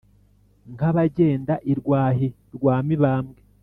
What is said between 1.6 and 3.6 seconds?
i rwahi rwa mibambwe*.